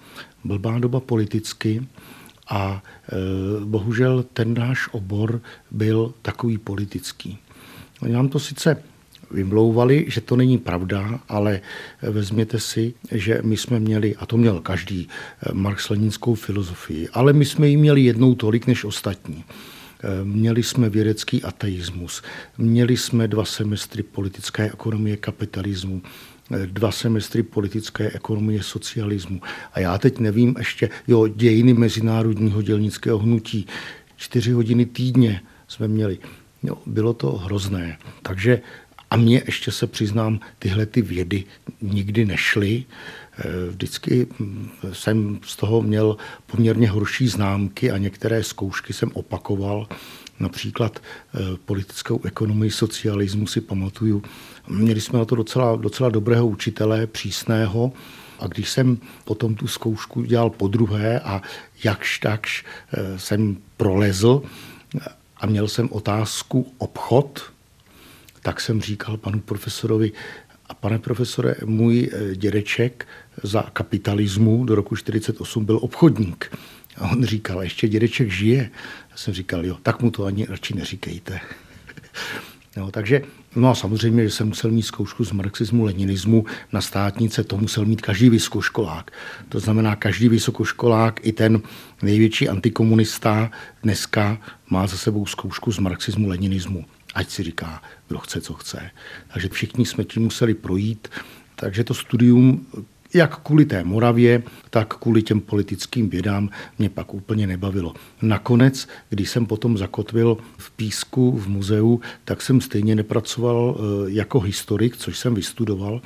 Blbá 0.45 0.79
doba 0.79 1.01
politicky, 1.01 1.83
a 2.49 2.83
e, 2.83 3.65
bohužel 3.65 4.25
ten 4.33 4.55
náš 4.55 4.89
obor 4.93 5.41
byl 5.71 6.15
takový 6.23 6.59
politický. 6.59 7.39
Nám 8.09 8.29
to 8.29 8.39
sice 8.39 8.83
vymlouvali, 9.35 10.05
že 10.09 10.21
to 10.21 10.37
není 10.37 10.59
pravda, 10.59 11.21
ale 11.29 11.61
vezměte 12.03 12.61
si, 12.61 12.95
že 13.13 13.41
my 13.43 13.57
jsme 13.57 13.81
měli, 13.81 14.17
a 14.17 14.27
to 14.27 14.37
měl 14.37 14.61
každý, 14.61 15.09
eh, 15.09 15.53
marx-leninskou 15.53 16.35
filozofii, 16.35 17.09
ale 17.13 17.33
my 17.33 17.45
jsme 17.45 17.69
ji 17.69 17.77
měli 17.77 18.01
jednou 18.01 18.35
tolik 18.35 18.67
než 18.67 18.85
ostatní. 18.85 19.45
Eh, 20.05 20.25
měli 20.25 20.63
jsme 20.63 20.89
vědecký 20.89 21.43
ateismus, 21.43 22.23
měli 22.59 22.97
jsme 22.97 23.29
dva 23.29 23.45
semestry 23.45 24.03
politické 24.03 24.65
ekonomie 24.65 25.17
kapitalismu, 25.17 26.03
eh, 26.53 26.67
dva 26.67 26.93
semestry 26.93 27.43
politické 27.43 28.11
ekonomie 28.11 28.63
socialismu. 28.63 29.41
A 29.73 29.81
já 29.81 29.99
teď 29.99 30.19
nevím 30.19 30.55
ještě, 30.59 30.91
jo, 31.09 31.29
dějiny 31.29 31.75
mezinárodního 31.75 32.63
dělnického 32.63 33.19
hnutí. 33.19 33.67
Čtyři 34.17 34.53
hodiny 34.53 34.87
týdně 34.87 35.41
jsme 35.69 35.89
měli. 35.89 36.19
Jo, 36.63 36.79
bylo 36.87 37.13
to 37.13 37.33
hrozné. 37.33 37.99
Takže 38.23 38.61
a 39.11 39.17
mně 39.17 39.43
ještě 39.47 39.73
se 39.73 39.87
přiznám, 39.87 40.41
tyhle 40.59 40.87
ty 40.87 41.03
vědy 41.03 41.45
nikdy 41.83 42.25
nešly. 42.25 42.85
Eh, 43.39 43.71
vždycky 43.71 44.27
hm, 44.39 44.69
jsem 44.93 45.39
z 45.45 45.57
toho 45.57 45.83
měl 45.83 46.17
poměrně 46.47 46.91
horší 46.91 47.29
známky 47.29 47.91
a 47.91 47.99
některé 47.99 48.43
zkoušky 48.43 48.93
jsem 48.93 49.11
opakoval. 49.15 49.89
Například 50.41 50.99
eh, 50.99 51.39
politickou 51.65 52.21
ekonomii 52.25 52.71
socialismu 52.71 53.47
si 53.47 53.61
pamatuju. 53.61 54.23
Měli 54.69 55.01
jsme 55.01 55.19
na 55.19 55.25
to 55.25 55.35
docela, 55.35 55.77
docela 55.77 56.09
dobrého 56.09 56.47
učitele, 56.47 57.07
přísného, 57.07 57.93
a 58.39 58.47
když 58.47 58.71
jsem 58.71 58.99
potom 59.25 59.55
tu 59.55 59.67
zkoušku 59.67 60.23
dělal 60.23 60.51
po 60.51 60.69
druhé 60.69 61.21
a 61.21 61.43
jakž 61.85 62.19
takž 62.19 62.65
eh, 62.93 63.19
jsem 63.19 63.57
prolezl 63.77 64.43
a 65.37 65.47
měl 65.47 65.69
jsem 65.69 65.89
otázku 65.93 66.73
obchod, 66.79 67.54
tak 68.45 68.61
jsem 68.61 68.81
říkal 68.81 69.17
panu 69.17 69.41
profesorovi, 69.41 70.13
a 70.67 70.75
pane 70.75 70.99
profesore, 70.99 71.55
můj 71.65 72.11
eh, 72.13 72.37
dědeček 72.37 73.07
za 73.43 73.63
kapitalismu 73.63 74.65
do 74.65 74.75
roku 74.75 74.97
48 74.97 75.65
byl 75.65 75.79
obchodník. 75.83 76.57
A 76.97 77.09
on 77.09 77.25
říkal, 77.25 77.63
ještě 77.63 77.89
dědeček 77.89 78.31
žije. 78.31 78.71
Já 79.11 79.17
jsem 79.17 79.35
říkal, 79.35 79.67
jo, 79.67 79.77
tak 79.83 80.03
mu 80.03 80.11
to 80.11 80.25
ani 80.25 80.47
radši 80.47 80.75
neříkejte. 80.75 81.41
no, 82.77 82.91
takže, 82.91 83.23
no 83.57 83.71
a 83.71 83.75
samozřejmě, 83.75 84.25
že 84.25 84.31
jsem 84.31 84.49
musel 84.49 84.71
mít 84.71 84.83
zkoušku 84.83 85.25
z 85.25 85.33
marxismu, 85.33 85.85
leninismu 85.85 86.45
na 86.73 86.81
státnice, 86.81 87.45
to 87.45 87.57
musel 87.57 87.85
mít 87.85 88.01
každý 88.01 88.29
vysokoškolák. 88.29 89.11
To 89.49 89.61
znamená, 89.61 89.97
každý 89.97 90.29
vysokoškolák, 90.29 91.27
i 91.27 91.33
ten 91.33 91.63
největší 92.03 92.49
antikomunista 92.49 93.51
dneska 93.83 94.39
má 94.71 94.87
za 94.87 94.97
sebou 94.97 95.27
zkoušku 95.27 95.73
z 95.73 95.79
marxismu, 95.79 96.29
leninismu 96.29 96.85
ať 97.15 97.31
si 97.31 97.43
říká, 97.43 97.83
kdo 98.09 98.19
chce, 98.19 98.41
co 98.41 98.55
chce. 98.55 98.91
Takže 99.33 99.49
všichni 99.49 99.87
jsme 99.87 100.05
tím 100.05 100.23
museli 100.23 100.55
projít. 100.55 101.09
Takže 101.57 101.85
to 101.85 101.95
studium, 101.95 102.67
jak 103.15 103.39
kvůli 103.43 103.65
té 103.65 103.85
Moravě, 103.85 104.43
tak 104.71 104.97
kvůli 104.97 105.23
těm 105.23 105.41
politickým 105.41 106.09
vědám, 106.09 106.51
mě 106.79 106.89
pak 106.89 107.15
úplně 107.15 107.47
nebavilo. 107.47 107.95
Nakonec, 108.23 108.89
když 109.09 109.31
jsem 109.31 109.47
potom 109.47 109.79
zakotvil 109.79 110.39
v 110.59 110.71
Písku 110.71 111.39
v 111.39 111.49
muzeu, 111.49 112.01
tak 112.25 112.43
jsem 112.43 112.61
stejně 112.61 112.95
nepracoval 112.95 113.77
eh, 113.77 114.11
jako 114.11 114.41
historik, 114.41 114.97
což 114.97 115.19
jsem 115.19 115.35
vystudoval, 115.35 116.01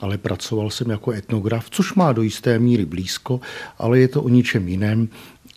ale 0.00 0.18
pracoval 0.18 0.70
jsem 0.70 0.90
jako 0.90 1.12
etnograf, 1.12 1.70
což 1.70 1.94
má 1.94 2.12
do 2.12 2.22
jisté 2.22 2.58
míry 2.58 2.84
blízko, 2.84 3.40
ale 3.78 3.98
je 3.98 4.08
to 4.08 4.22
o 4.22 4.28
ničem 4.28 4.68
jiném. 4.68 5.08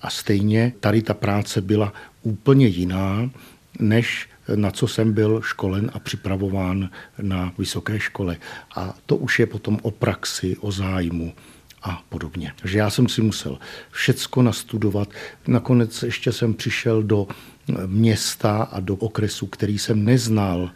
A 0.02 0.10
stejně 0.10 0.74
tady 0.80 1.02
ta 1.02 1.14
práce 1.14 1.62
byla 1.62 1.94
úplně 2.24 2.68
jiná, 2.68 3.30
než 3.80 4.30
na 4.56 4.72
co 4.72 4.88
jsem 4.88 5.14
byl 5.14 5.42
školen 5.42 5.92
a 5.94 6.00
připravován 6.00 6.90
na 7.22 7.54
vysoké 7.58 8.00
škole. 8.00 8.38
A 8.76 8.94
to 9.06 9.16
už 9.18 9.40
je 9.40 9.46
potom 9.46 9.80
o 9.82 9.92
praxi, 9.92 10.58
o 10.60 10.72
zájmu 10.72 11.34
a 11.84 12.04
podobně. 12.10 12.54
Takže 12.62 12.78
já 12.78 12.90
jsem 12.90 13.08
si 13.08 13.22
musel 13.22 13.60
všecko 13.92 14.42
nastudovat. 14.42 15.10
Nakonec 15.48 16.04
ještě 16.04 16.32
jsem 16.32 16.54
přišel 16.54 17.04
do 17.04 17.28
města 17.86 18.64
a 18.64 18.80
do 18.80 18.96
okresu, 18.96 19.48
který 19.48 19.80
jsem 19.80 20.06
neznal, 20.06 20.72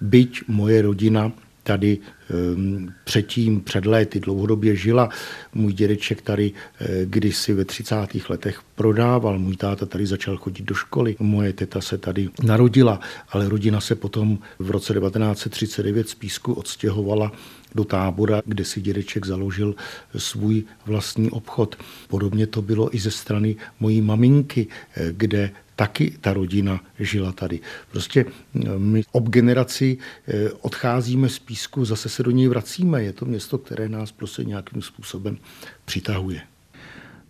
byť 0.00 0.42
moje 0.48 0.82
rodina 0.82 1.32
tady 1.62 1.98
ehm, 2.30 2.92
předtím, 3.04 3.60
před 3.60 3.86
léty 3.86 4.20
dlouhodobě 4.20 4.76
žila. 4.76 5.08
Můj 5.54 5.72
dědeček 5.72 6.22
tady 6.22 6.52
eh, 6.80 6.86
kdysi 7.04 7.54
ve 7.54 7.64
30. 7.64 7.96
letech 8.28 8.60
prodával, 8.74 9.38
můj 9.38 9.56
táta 9.56 9.86
tady 9.86 10.06
začal 10.06 10.36
chodit 10.36 10.64
do 10.64 10.74
školy, 10.74 11.16
moje 11.18 11.52
teta 11.52 11.80
se 11.80 11.98
tady 11.98 12.28
narodila, 12.42 13.00
ale 13.28 13.48
rodina 13.48 13.80
se 13.80 13.94
potom 13.94 14.38
v 14.58 14.70
roce 14.70 14.94
1939 14.94 16.08
z 16.08 16.14
Písku 16.14 16.52
odstěhovala 16.52 17.32
do 17.74 17.84
tábora, 17.84 18.42
kde 18.46 18.64
si 18.64 18.80
dědeček 18.80 19.26
založil 19.26 19.74
svůj 20.16 20.64
vlastní 20.86 21.30
obchod. 21.30 21.76
Podobně 22.08 22.46
to 22.46 22.62
bylo 22.62 22.96
i 22.96 22.98
ze 22.98 23.10
strany 23.10 23.56
mojí 23.80 24.00
maminky, 24.00 24.66
eh, 24.96 25.12
kde 25.16 25.50
taky 25.76 26.14
ta 26.20 26.32
rodina 26.32 26.80
žila 26.98 27.32
tady. 27.32 27.60
Prostě 27.90 28.24
eh, 28.24 28.78
my 28.78 29.02
ob 29.12 29.28
generaci 29.28 29.98
eh, 30.28 30.50
odcházíme 30.50 31.28
z 31.28 31.38
písku, 31.38 31.84
zase 31.84 32.08
se 32.08 32.22
do 32.22 32.30
něj 32.30 32.48
vracíme. 32.48 33.02
Je 33.02 33.12
to 33.12 33.26
město, 33.26 33.58
které 33.58 33.88
nás 33.88 34.12
prostě 34.12 34.44
nějakým 34.44 34.82
způsobem 34.82 35.38
přitahuje. 35.84 36.40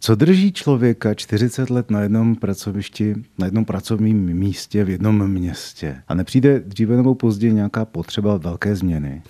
Co 0.04 0.14
drží 0.14 0.52
člověka 0.52 1.14
40 1.14 1.70
let 1.70 1.90
na 1.90 2.00
jednom 2.00 2.36
pracovišti, 2.36 3.14
na 3.38 3.46
jednom 3.46 3.64
pracovním 3.64 4.34
místě 4.34 4.84
v 4.84 4.90
jednom 4.90 5.28
městě? 5.28 6.02
A 6.08 6.14
nepřijde 6.14 6.60
dříve 6.60 6.96
nebo 6.96 7.14
později 7.14 7.52
nějaká 7.52 7.84
potřeba 7.84 8.36
velké 8.36 8.76
změny? 8.76 9.22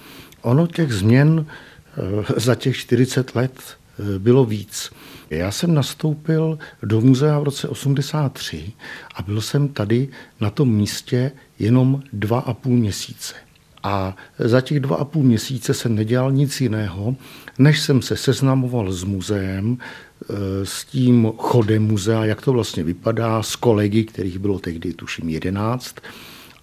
Ono 0.43 0.67
těch 0.67 0.93
změn 0.93 1.47
eh, 1.47 2.41
za 2.41 2.55
těch 2.55 2.77
40 2.77 3.35
let 3.35 3.77
bylo 4.19 4.45
víc. 4.45 4.91
Já 5.31 5.51
jsem 5.51 5.75
nastoupil 5.75 6.59
do 6.83 7.01
muzea 7.01 7.39
v 7.39 7.45
roce 7.45 7.69
83 7.69 8.73
a 9.15 9.23
byl 9.23 9.41
jsem 9.41 9.69
tady 9.69 10.09
na 10.41 10.51
tom 10.51 10.69
místě 10.69 11.33
jenom 11.59 12.03
dva 12.13 12.39
a 12.39 12.55
půl 12.55 12.77
měsíce. 12.77 13.35
A 13.83 14.17
za 14.39 14.61
těch 14.61 14.81
dva 14.81 14.97
a 14.97 15.05
půl 15.05 15.23
měsíce 15.23 15.75
jsem 15.75 15.95
nedělal 15.95 16.33
nic 16.33 16.61
jiného, 16.61 17.17
než 17.59 17.81
jsem 17.81 18.03
se 18.03 18.17
seznamoval 18.17 18.93
s 18.93 19.05
muzeem, 19.05 19.79
eh, 19.79 20.35
s 20.65 20.85
tím 20.85 21.33
chodem 21.39 21.83
muzea, 21.83 22.25
jak 22.25 22.43
to 22.43 22.53
vlastně 22.53 22.85
vypadá, 22.85 23.43
s 23.43 23.57
kolegy, 23.57 24.05
kterých 24.05 24.39
bylo 24.39 24.59
tehdy 24.59 24.93
tuším 24.93 25.29
jedenáct. 25.29 25.95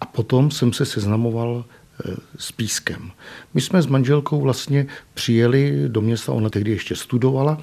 A 0.01 0.05
potom 0.05 0.51
jsem 0.51 0.73
se 0.73 0.85
seznamoval 0.85 1.65
eh, 1.67 1.78
s 2.37 2.51
Pískem. 2.51 3.11
My 3.53 3.61
jsme 3.61 3.81
s 3.81 3.87
manželkou 3.87 4.41
vlastně 4.41 4.87
přijeli 5.13 5.83
do 5.87 6.01
města, 6.01 6.31
ona 6.31 6.49
tehdy 6.49 6.71
ještě 6.71 6.95
studovala, 6.95 7.61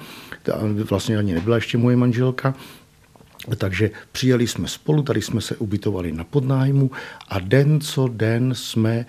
vlastně 0.89 1.17
ani 1.17 1.33
nebyla 1.33 1.55
ještě 1.55 1.77
moje 1.77 1.95
manželka, 1.95 2.53
takže 3.57 3.91
přijeli 4.11 4.47
jsme 4.47 4.67
spolu, 4.67 5.03
tady 5.03 5.21
jsme 5.21 5.41
se 5.41 5.55
ubytovali 5.55 6.11
na 6.11 6.23
podnájmu 6.23 6.91
a 7.27 7.39
den 7.39 7.81
co 7.81 8.07
den 8.07 8.55
jsme 8.55 8.93
e, 8.95 9.05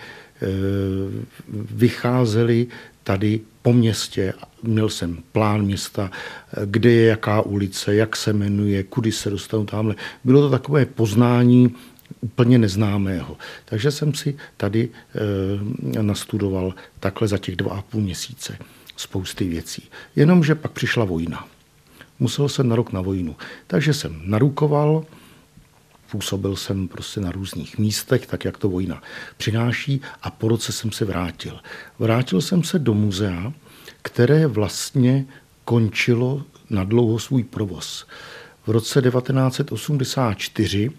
vycházeli 1.71 2.67
tady 3.05 3.41
po 3.63 3.73
městě. 3.73 4.35
Měl 4.63 4.89
jsem 4.89 5.19
plán 5.33 5.63
města, 5.63 6.11
kde 6.65 6.91
je 6.91 7.07
jaká 7.07 7.41
ulice, 7.41 7.95
jak 7.95 8.17
se 8.17 8.33
jmenuje, 8.33 8.83
kudy 8.83 9.13
se 9.13 9.31
dostanu 9.31 9.65
tamhle. 9.65 9.95
Bylo 10.25 10.41
to 10.41 10.51
takové 10.51 10.87
poznání 10.87 11.75
úplně 12.21 12.59
neznámého. 12.59 13.37
Takže 13.65 13.91
jsem 13.91 14.15
si 14.15 14.37
tady 14.57 14.89
e, 15.95 16.03
nastudoval 16.03 16.75
takhle 17.01 17.29
za 17.29 17.39
těch 17.39 17.57
dva 17.57 17.73
a 17.73 17.83
půl 17.83 18.01
měsíce 18.01 18.59
spousty 18.97 19.49
věcí. 19.49 19.89
Jenomže 20.17 20.55
pak 20.55 20.73
přišla 20.73 21.05
vojna. 21.05 21.49
Musel 22.19 22.49
jsem 22.49 22.69
na 22.69 22.77
rok 22.77 22.93
na 22.93 23.01
vojnu. 23.01 23.37
Takže 23.67 23.95
jsem 23.95 24.21
narukoval, 24.25 25.05
působil 26.11 26.57
jsem 26.57 26.89
prostě 26.89 27.21
na 27.21 27.33
různých 27.33 27.79
místech, 27.79 28.27
tak 28.27 28.45
jak 28.45 28.59
to 28.59 28.69
vojna 28.69 29.03
přináší 29.37 30.01
a 30.23 30.31
po 30.31 30.49
roce 30.49 30.73
jsem 30.73 30.93
se 30.93 31.05
vrátil. 31.05 31.61
Vrátil 31.99 32.41
jsem 32.41 32.63
se 32.63 32.79
do 32.79 32.95
muzea, 32.95 33.53
které 34.03 34.47
vlastně 34.47 35.27
končilo 35.65 36.43
na 36.71 36.85
dlouho 36.85 37.19
svůj 37.19 37.45
provoz. 37.45 38.07
V 38.67 38.71
roce 38.71 39.03
1984 39.03 40.91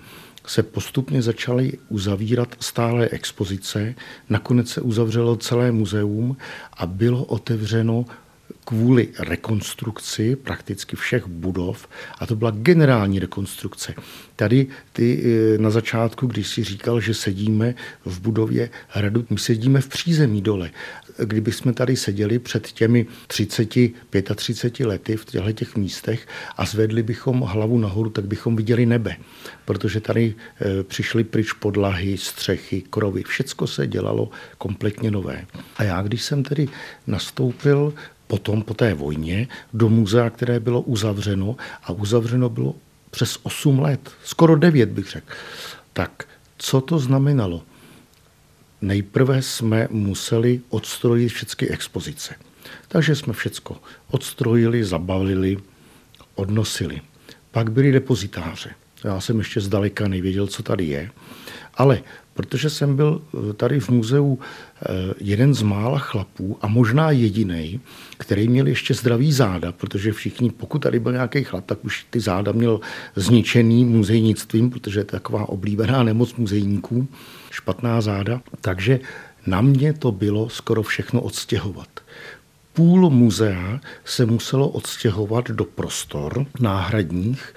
se 0.49 0.63
postupně 0.63 1.21
začaly 1.21 1.71
uzavírat 1.89 2.55
stále 2.59 3.09
expozice, 3.11 3.95
nakonec 4.29 4.69
se 4.69 4.81
uzavřelo 4.81 5.35
celé 5.35 5.71
muzeum 5.71 6.37
a 6.73 6.85
bylo 6.85 7.23
otevřeno 7.23 8.05
kvůli 8.69 9.07
rekonstrukci 9.19 10.35
prakticky 10.35 10.95
všech 10.95 11.27
budov, 11.27 11.87
a 12.19 12.25
to 12.25 12.35
byla 12.35 12.51
generální 12.51 13.19
rekonstrukce. 13.19 13.93
Tady 14.35 14.67
ty 14.93 15.23
eh, 15.23 15.57
na 15.57 15.69
začátku, 15.69 16.27
když 16.27 16.47
si 16.47 16.63
říkal, 16.63 17.01
že 17.01 17.13
sedíme 17.13 17.75
v 18.05 18.21
budově 18.21 18.69
hradu, 18.87 19.25
my 19.29 19.39
sedíme 19.39 19.81
v 19.81 19.87
přízemí 19.87 20.41
dole. 20.41 20.71
Kdyby 21.17 21.51
jsme 21.51 21.73
tady 21.73 21.95
seděli 21.95 22.39
před 22.39 22.67
těmi 22.67 23.05
30, 23.27 23.69
35 24.35 24.85
lety 24.87 25.17
v 25.17 25.25
těchto 25.25 25.51
těch 25.51 25.75
místech 25.75 26.27
a 26.57 26.65
zvedli 26.65 27.03
bychom 27.03 27.41
hlavu 27.41 27.77
nahoru, 27.77 28.09
tak 28.09 28.25
bychom 28.25 28.55
viděli 28.55 28.85
nebe. 28.85 29.17
Protože 29.65 30.01
tady 30.01 30.35
eh, 30.61 30.83
přišly 30.83 31.23
pryč 31.23 31.53
podlahy, 31.53 32.17
střechy, 32.17 32.83
krovy. 32.89 33.23
Všecko 33.23 33.67
se 33.67 33.87
dělalo 33.87 34.29
kompletně 34.57 35.11
nové. 35.11 35.45
A 35.77 35.83
já, 35.83 36.01
když 36.01 36.21
jsem 36.21 36.43
tedy 36.43 36.67
nastoupil 37.07 37.93
potom 38.29 38.61
po 38.61 38.73
té 38.73 38.93
vojně 38.93 39.47
do 39.73 39.89
muzea, 39.89 40.29
které 40.29 40.59
bylo 40.59 40.81
uzavřeno 40.81 41.55
a 41.83 41.91
uzavřeno 41.91 42.49
bylo 42.49 42.75
přes 43.11 43.37
8 43.43 43.79
let, 43.79 44.11
skoro 44.23 44.55
9 44.55 44.89
bych 44.89 45.09
řekl. 45.09 45.33
Tak 45.93 46.27
co 46.57 46.81
to 46.81 46.99
znamenalo? 46.99 47.63
Nejprve 48.81 49.41
jsme 49.41 49.87
museli 49.91 50.61
odstrojit 50.69 51.29
všechny 51.29 51.67
expozice. 51.69 52.35
Takže 52.87 53.15
jsme 53.15 53.33
všecko 53.33 53.77
odstrojili, 54.11 54.83
zabavili, 54.85 55.57
odnosili. 56.35 57.01
Pak 57.51 57.71
byly 57.71 57.91
depozitáře. 57.91 58.69
Já 59.03 59.21
jsem 59.21 59.39
ještě 59.39 59.61
zdaleka 59.61 60.07
nevěděl, 60.07 60.47
co 60.47 60.63
tady 60.63 60.85
je. 60.85 61.11
Ale 61.73 62.01
protože 62.33 62.69
jsem 62.69 62.95
byl 62.95 63.21
eh, 63.21 63.53
tady 63.53 63.79
v 63.79 63.89
muzeu 63.89 64.39
eh, 64.39 64.85
jeden 65.19 65.53
z 65.53 65.61
mála 65.61 65.99
chlapů 65.99 66.57
a 66.61 66.67
možná 66.67 67.11
jediný, 67.11 67.79
který 68.17 68.47
měl 68.47 68.67
ještě 68.67 68.93
zdravý 68.93 69.31
záda, 69.31 69.71
protože 69.71 70.11
všichni, 70.11 70.49
pokud 70.49 70.79
tady 70.79 70.99
byl 70.99 71.11
nějaký 71.11 71.43
chlap, 71.43 71.65
tak 71.65 71.85
už 71.85 72.05
ty 72.09 72.19
záda 72.19 72.51
měl 72.51 72.79
zničený 73.15 73.85
muzejnictvím, 73.85 74.69
protože 74.69 74.99
je 74.99 75.03
to 75.03 75.11
taková 75.11 75.49
oblíbená 75.49 76.03
nemoc 76.03 76.35
muzejníků, 76.35 77.07
špatná 77.51 78.01
záda. 78.01 78.41
Takže 78.61 78.99
na 79.47 79.61
mě 79.61 79.93
to 79.93 80.11
bylo 80.11 80.49
skoro 80.49 80.83
všechno 80.83 81.21
odstěhovat 81.21 81.89
půl 82.73 83.09
muzea 83.09 83.79
se 84.05 84.25
muselo 84.25 84.69
odstěhovat 84.69 85.51
do 85.51 85.65
prostor 85.65 86.45
náhradních. 86.59 87.53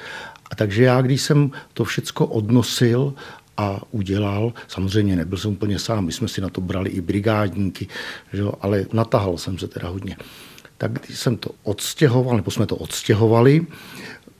A 0.50 0.54
takže 0.54 0.84
já, 0.84 1.02
když 1.02 1.22
jsem 1.22 1.50
to 1.74 1.84
všecko 1.84 2.26
odnosil 2.26 3.14
a 3.62 3.80
udělal. 3.90 4.52
Samozřejmě 4.68 5.16
nebyl 5.16 5.38
jsem 5.38 5.52
úplně 5.52 5.78
sám, 5.78 6.04
my 6.04 6.12
jsme 6.12 6.28
si 6.28 6.40
na 6.40 6.48
to 6.48 6.60
brali 6.60 6.90
i 6.90 7.00
brigádníky, 7.00 7.88
že 8.32 8.42
ale 8.60 8.86
natahal 8.92 9.38
jsem 9.38 9.58
se 9.58 9.68
teda 9.68 9.88
hodně. 9.88 10.16
Tak 10.78 10.92
když 10.92 11.18
jsem 11.18 11.36
to 11.36 11.50
odstěhoval, 11.62 12.36
nebo 12.36 12.50
jsme 12.50 12.66
to 12.66 12.76
odstěhovali, 12.76 13.66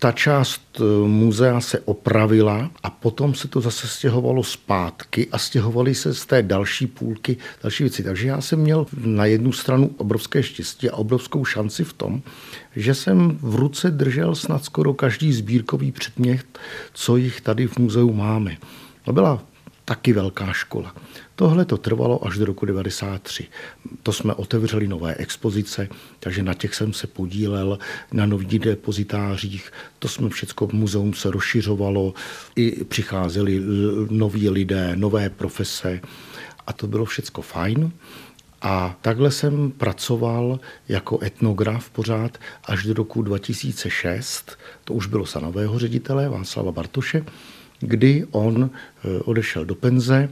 ta 0.03 0.13
část 0.13 0.81
e, 0.81 1.09
muzea 1.09 1.61
se 1.61 1.81
opravila 1.81 2.71
a 2.83 2.91
potom 2.91 3.35
se 3.35 3.49
to 3.49 3.61
zase 3.61 3.89
stěhovalo 3.89 4.43
zpátky 4.45 5.29
a 5.33 5.39
stěhovali 5.39 5.95
se 5.95 6.15
z 6.15 6.27
té 6.27 6.43
další 6.43 6.87
půlky 6.87 7.37
další 7.63 7.85
věci. 7.85 8.03
Takže 8.03 8.29
já 8.29 8.41
jsem 8.41 8.59
měl 8.59 8.87
na 9.05 9.25
jednu 9.25 9.53
stranu 9.53 9.95
obrovské 9.97 10.43
štěstí 10.43 10.91
a 10.91 10.97
obrovskou 10.97 11.45
šanci 11.45 11.85
v 11.85 11.93
tom, 11.93 12.23
že 12.77 12.95
jsem 12.95 13.39
v 13.43 13.55
ruce 13.55 13.91
držel 13.91 14.35
snad 14.35 14.65
skoro 14.65 14.95
každý 14.95 15.33
sbírkový 15.33 15.93
předmět, 15.93 16.59
co 16.93 17.17
jich 17.17 17.41
tady 17.41 17.67
v 17.67 17.79
muzeu 17.79 18.13
máme. 18.13 18.57
To 19.05 19.13
byla 19.13 19.43
taky 19.85 20.13
velká 20.13 20.53
škola. 20.53 20.95
Tohle 21.37 21.65
to 21.65 21.77
trvalo 21.77 22.27
až 22.27 22.39
do 22.39 22.45
roku 22.45 22.67
1993. 22.67 23.49
To 24.03 24.13
jsme 24.13 24.35
otevřeli 24.35 24.89
nové 24.89 25.15
expozice, 25.15 25.89
takže 26.21 26.43
na 26.43 26.55
těch 26.55 26.75
jsem 26.75 26.93
se 26.93 27.07
podílel, 27.07 27.79
na 28.13 28.27
nových 28.27 28.59
depozitářích. 28.59 29.73
To 29.99 30.09
jsme 30.09 30.29
všechno 30.29 30.67
v 30.67 30.73
muzeum 30.73 31.15
se 31.15 31.31
rozšiřovalo, 31.31 32.15
i 32.57 32.85
přicházeli 32.85 33.63
noví 34.11 34.51
lidé, 34.51 34.97
nové 34.97 35.31
profese 35.31 36.01
a 36.67 36.73
to 36.73 36.87
bylo 36.87 37.05
všecko 37.05 37.43
fajn. 37.43 37.93
A 38.63 38.97
takhle 39.01 39.31
jsem 39.31 39.71
pracoval 39.71 40.61
jako 40.89 41.19
etnograf 41.23 41.91
pořád 41.91 42.39
až 42.65 42.85
do 42.85 42.95
roku 42.95 43.23
2006. 43.23 44.59
To 44.85 44.95
už 44.95 45.07
bylo 45.07 45.25
za 45.25 45.41
nového 45.41 45.79
ředitele 45.79 46.29
Václava 46.29 46.73
Bartoše 46.73 47.25
kdy 47.83 48.27
on 48.31 48.71
eh, 48.71 49.19
odešel 49.25 49.65
do 49.65 49.75
penze 49.75 50.29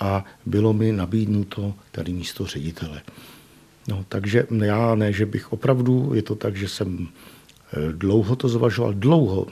a 0.00 0.24
bylo 0.46 0.72
mi 0.72 0.92
nabídnuto 0.92 1.74
tady 1.92 2.12
místo 2.12 2.46
ředitele. 2.46 3.02
No, 3.88 4.04
takže 4.08 4.46
já 4.64 4.94
ne, 4.94 5.12
že 5.12 5.26
bych 5.26 5.52
opravdu, 5.52 6.10
je 6.14 6.22
to 6.22 6.34
tak, 6.34 6.56
že 6.56 6.68
jsem 6.68 7.08
eh, 7.08 7.92
dlouho 7.92 8.36
to 8.36 8.48
zvažoval, 8.48 8.92
dlouho, 8.92 9.46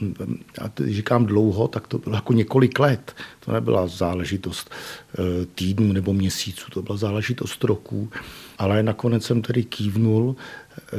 a 0.61 0.71
říkám 0.85 1.25
dlouho, 1.25 1.67
tak 1.67 1.87
to 1.87 1.97
bylo 1.97 2.15
jako 2.15 2.33
několik 2.33 2.79
let. 2.79 3.15
To 3.39 3.51
nebyla 3.51 3.87
záležitost 3.87 4.69
eh, 4.69 5.45
týdnů 5.45 5.93
nebo 5.93 6.13
měsíců, 6.13 6.71
to 6.71 6.81
byla 6.81 6.97
záležitost 6.97 7.63
roků, 7.63 8.09
ale 8.57 8.83
nakonec 8.83 9.25
jsem 9.25 9.41
tedy 9.41 9.63
kývnul 9.63 10.35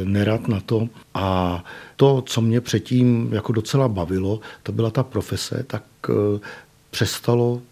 nerad 0.04 0.48
na 0.48 0.60
to 0.60 0.88
a 1.14 1.64
to, 1.96 2.22
co 2.22 2.40
mě 2.40 2.60
předtím 2.60 3.28
jako 3.32 3.52
docela 3.52 3.88
bavilo, 3.88 4.40
to 4.62 4.72
byla 4.72 4.90
ta 4.90 5.02
profese, 5.02 5.64
tak 5.66 5.84
eh, 6.08 6.40
přestalo 6.90 7.62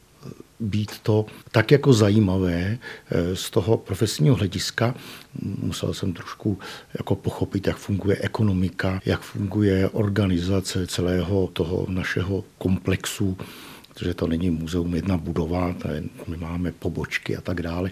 být 0.60 0.98
to 0.98 1.26
tak 1.52 1.70
jako 1.70 1.92
zajímavé 1.92 2.78
eh, 3.10 3.36
z 3.36 3.50
toho 3.50 3.76
profesního 3.76 4.36
hlediska. 4.36 4.94
Musel 5.42 5.94
jsem 5.94 6.12
trošku 6.12 6.58
jako 6.98 7.14
pochopit, 7.14 7.66
jak 7.66 7.76
funguje 7.76 8.16
ekonomika, 8.20 9.00
jak 9.04 9.20
funguje 9.20 9.88
organizace 9.88 10.86
celého 10.86 11.46
toho 11.52 11.86
našeho 11.88 12.44
komplexu, 12.58 13.38
protože 13.94 14.14
to 14.14 14.26
není 14.26 14.50
muzeum 14.50 14.94
jedna 14.94 15.16
budova, 15.16 15.74
my 16.26 16.36
máme 16.36 16.72
pobočky 16.72 17.36
a 17.36 17.40
tak 17.40 17.62
dále. 17.62 17.90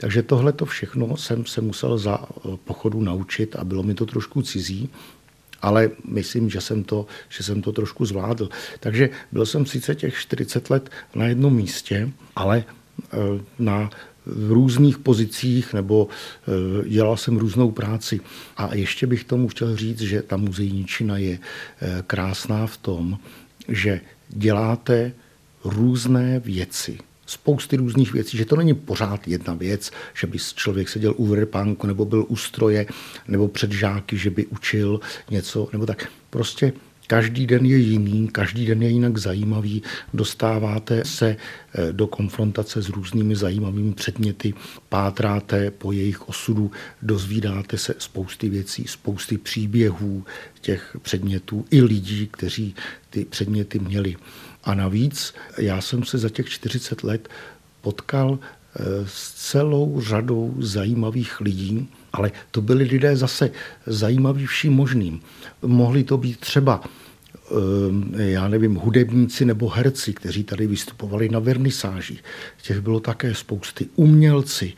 Takže 0.00 0.22
tohle 0.22 0.52
to 0.52 0.64
všechno 0.64 1.16
jsem 1.16 1.46
se 1.46 1.60
musel 1.60 1.98
za 1.98 2.18
eh, 2.22 2.56
pochodu 2.64 3.00
naučit 3.00 3.56
a 3.56 3.64
bylo 3.64 3.82
mi 3.82 3.94
to 3.94 4.06
trošku 4.06 4.42
cizí, 4.42 4.88
ale 5.62 5.90
myslím, 6.06 6.50
že 6.50 6.60
jsem 6.60 6.84
to, 6.84 7.06
že 7.28 7.44
jsem 7.44 7.62
to 7.62 7.72
trošku 7.72 8.06
zvládl. 8.06 8.48
Takže 8.80 9.10
byl 9.32 9.46
jsem 9.46 9.66
sice 9.66 9.94
těch 9.94 10.14
40 10.14 10.70
let 10.70 10.90
na 11.14 11.26
jednom 11.26 11.54
místě, 11.54 12.10
ale 12.36 12.64
eh, 12.64 13.16
na 13.58 13.90
různých 14.26 14.98
pozicích 14.98 15.74
nebo 15.74 16.08
eh, 16.08 16.88
dělal 16.88 17.16
jsem 17.16 17.36
různou 17.36 17.70
práci. 17.70 18.20
A 18.56 18.74
ještě 18.74 19.06
bych 19.06 19.24
tomu 19.24 19.48
chtěl 19.48 19.76
říct, 19.76 20.00
že 20.00 20.22
ta 20.22 20.36
muzejničina 20.36 21.18
je 21.18 21.38
krásná 22.06 22.66
v 22.66 22.76
tom, 22.76 23.18
že 23.68 24.00
děláte 24.28 25.12
různé 25.64 26.40
věci 26.40 26.98
spousty 27.28 27.76
různých 27.76 28.12
věcí, 28.12 28.36
že 28.36 28.44
to 28.44 28.56
není 28.56 28.74
pořád 28.74 29.28
jedna 29.28 29.54
věc, 29.54 29.90
že 30.14 30.26
by 30.26 30.38
člověk 30.54 30.88
seděl 30.88 31.14
u 31.16 31.26
vrpánku 31.26 31.86
nebo 31.86 32.04
byl 32.04 32.24
u 32.28 32.36
stroje 32.36 32.86
nebo 33.28 33.48
před 33.48 33.72
žáky, 33.72 34.16
že 34.16 34.30
by 34.30 34.46
učil 34.46 35.00
něco 35.30 35.68
nebo 35.72 35.86
tak. 35.86 36.06
Prostě 36.30 36.72
Každý 37.08 37.46
den 37.46 37.66
je 37.66 37.76
jiný, 37.76 38.28
každý 38.28 38.66
den 38.66 38.82
je 38.82 38.88
jinak 38.88 39.18
zajímavý, 39.18 39.82
dostáváte 40.14 41.04
se 41.04 41.36
eh, 41.36 41.92
do 41.92 42.06
konfrontace 42.06 42.82
s 42.82 42.88
různými 42.88 43.36
zajímavými 43.36 43.92
předměty, 43.92 44.54
pátráte 44.88 45.70
po 45.70 45.92
jejich 45.92 46.28
osudu, 46.28 46.70
dozvídáte 47.02 47.78
se 47.78 47.94
spousty 47.98 48.48
věcí, 48.48 48.84
spousty 48.86 49.38
příběhů 49.38 50.24
těch 50.60 50.96
předmětů 51.02 51.64
i 51.70 51.82
lidí, 51.82 52.28
kteří 52.32 52.74
ty 53.10 53.24
předměty 53.24 53.78
měli. 53.78 54.16
A 54.68 54.74
navíc 54.74 55.34
já 55.58 55.80
jsem 55.80 56.04
se 56.04 56.18
za 56.18 56.28
těch 56.28 56.48
40 56.48 57.04
let 57.04 57.28
potkal 57.80 58.38
eh, 58.38 58.82
s 59.06 59.32
celou 59.32 60.00
řadou 60.00 60.54
zajímavých 60.58 61.40
lidí, 61.40 61.88
ale 62.12 62.32
to 62.50 62.62
byli 62.62 62.84
lidé 62.84 63.16
zase 63.16 63.50
zajímaví 63.86 64.46
vším 64.46 64.72
možným. 64.72 65.20
Mohli 65.62 66.04
to 66.04 66.16
být 66.16 66.40
třeba 66.40 66.84
eh, 66.84 68.22
já 68.22 68.48
nevím, 68.48 68.74
hudebníci 68.74 69.44
nebo 69.44 69.68
herci, 69.68 70.12
kteří 70.12 70.44
tady 70.44 70.66
vystupovali 70.66 71.28
na 71.28 71.38
vernisážích. 71.38 72.24
Těch 72.62 72.80
bylo 72.80 73.00
také 73.00 73.34
spousty. 73.34 73.88
Umělci, 73.96 74.72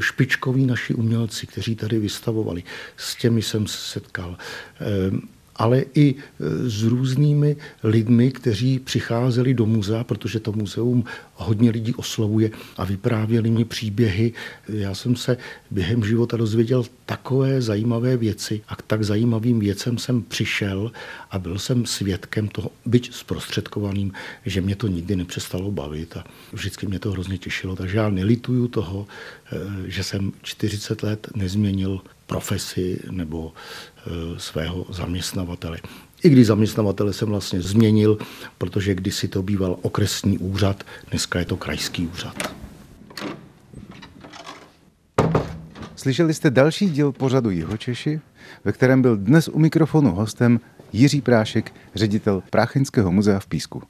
špičkoví 0.00 0.66
naši 0.66 0.94
umělci, 0.94 1.46
kteří 1.46 1.76
tady 1.76 1.98
vystavovali. 1.98 2.62
S 2.96 3.16
těmi 3.16 3.42
jsem 3.42 3.66
se 3.66 3.76
setkal. 3.76 4.36
Ale 5.60 5.84
i 5.94 6.14
e, 6.14 6.70
s 6.70 6.82
různými 6.82 7.56
lidmi, 7.84 8.32
kteří 8.32 8.78
přicházeli 8.78 9.54
do 9.54 9.66
muzea, 9.66 10.04
protože 10.04 10.40
to 10.40 10.52
muzeum 10.52 11.04
hodně 11.34 11.70
lidí 11.70 11.94
oslovuje 11.94 12.50
a 12.76 12.84
vyprávěli 12.84 13.50
mi 13.50 13.64
příběhy. 13.64 14.32
Já 14.68 14.94
jsem 14.94 15.16
se 15.16 15.36
během 15.70 16.04
života 16.04 16.36
dozvěděl 16.36 16.84
takové 17.06 17.62
zajímavé 17.62 18.16
věci 18.16 18.60
a 18.68 18.76
k 18.76 18.82
tak 18.82 19.04
zajímavým 19.04 19.60
věcem 19.60 19.98
jsem 19.98 20.22
přišel 20.22 20.92
a 21.30 21.38
byl 21.38 21.58
jsem 21.58 21.86
svědkem 21.86 22.48
toho, 22.48 22.70
byť 22.86 23.14
zprostředkovaným, 23.14 24.12
že 24.46 24.60
mě 24.60 24.76
to 24.76 24.86
nikdy 24.86 25.16
nepřestalo 25.16 25.70
bavit 25.70 26.16
a 26.16 26.24
vždycky 26.52 26.86
mě 26.86 26.98
to 26.98 27.10
hrozně 27.10 27.38
těšilo. 27.38 27.76
Takže 27.76 27.98
já 27.98 28.10
nelituju 28.10 28.68
toho, 28.68 29.06
e, 29.52 29.90
že 29.90 30.04
jsem 30.04 30.32
40 30.42 31.02
let 31.02 31.28
nezměnil 31.36 32.00
profesi 32.30 32.98
nebo 33.10 33.52
e, 33.52 34.38
svého 34.38 34.86
zaměstnavatele. 34.90 35.78
I 36.22 36.28
když 36.28 36.46
zaměstnavatele 36.46 37.12
jsem 37.12 37.28
vlastně 37.28 37.60
změnil, 37.60 38.18
protože 38.58 38.94
kdysi 38.94 39.28
to 39.28 39.42
býval 39.42 39.78
okresní 39.82 40.38
úřad, 40.38 40.84
dneska 41.10 41.38
je 41.38 41.44
to 41.44 41.56
krajský 41.56 42.06
úřad. 42.06 42.54
Slyšeli 45.96 46.34
jste 46.34 46.50
další 46.50 46.90
díl 46.90 47.12
pořadu 47.12 47.50
Jihočeši, 47.50 48.20
ve 48.64 48.72
kterém 48.72 49.02
byl 49.02 49.16
dnes 49.16 49.48
u 49.48 49.58
mikrofonu 49.58 50.14
hostem 50.14 50.60
Jiří 50.92 51.20
Prášek, 51.20 51.74
ředitel 51.94 52.42
Práchenského 52.50 53.12
muzea 53.12 53.38
v 53.38 53.46
Písku. 53.46 53.82